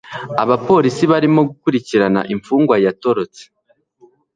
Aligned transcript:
Abapolisi 0.43 1.03
barimo 1.11 1.41
gukurikirana 1.49 2.21
imfungwa 2.33 2.75
yatorotse. 2.85 3.43